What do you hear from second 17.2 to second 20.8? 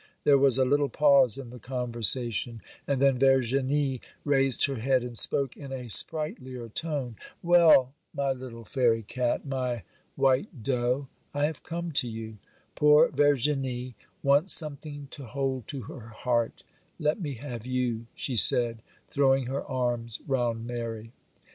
me have you,' she said, throwing her arms round